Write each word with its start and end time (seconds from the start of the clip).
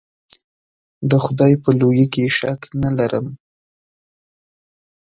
د 1.09 1.11
خدای 1.25 1.53
په 1.63 1.69
لویي 1.79 2.05
کې 2.13 2.25
شک 2.39 2.61
نه 2.81 2.89
ارم. 3.05 3.27